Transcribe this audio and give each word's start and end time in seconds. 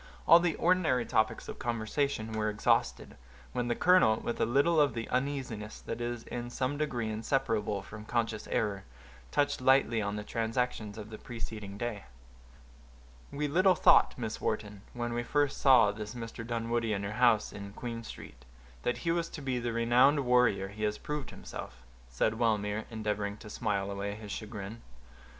All 0.27 0.39
the 0.39 0.55
ordinary 0.55 1.05
topics 1.05 1.47
of 1.47 1.59
conversation 1.59 2.31
were 2.31 2.49
exhausted, 2.49 3.17
when 3.53 3.67
the 3.67 3.75
colonel, 3.75 4.15
with 4.19 4.41
a 4.41 4.47
little 4.47 4.81
of 4.81 4.95
the 4.95 5.07
uneasiness 5.09 5.79
that 5.81 6.01
is 6.01 6.23
in 6.23 6.49
some 6.49 6.75
degree 6.75 7.11
inseparable 7.11 7.83
from 7.83 8.05
conscious 8.05 8.47
error, 8.47 8.83
touched 9.29 9.61
lightly 9.61 10.01
on 10.01 10.15
the 10.15 10.23
transactions 10.23 10.97
of 10.97 11.11
the 11.11 11.19
preceding 11.19 11.77
day. 11.77 12.05
"We 13.31 13.47
little 13.47 13.75
thought, 13.75 14.17
Miss 14.17 14.41
Wharton, 14.41 14.81
when 14.93 15.15
I 15.15 15.21
first 15.21 15.61
saw 15.61 15.91
this 15.91 16.15
Mr. 16.15 16.43
Dunwoodie 16.43 16.93
in 16.93 17.03
your 17.03 17.11
house 17.11 17.53
in 17.53 17.71
Queen 17.73 18.03
Street, 18.03 18.43
that 18.81 18.97
he 19.05 19.11
was 19.11 19.29
to 19.29 19.41
be 19.43 19.59
the 19.59 19.71
renowned 19.71 20.21
warrior 20.21 20.69
he 20.69 20.81
has 20.81 20.97
proved 20.97 21.29
himself," 21.29 21.83
said 22.09 22.39
Wellmere, 22.39 22.85
endeavoring 22.89 23.37
to 23.37 23.51
smile 23.51 23.91
away 23.91 24.15
his 24.15 24.31
chagrin. 24.31 24.81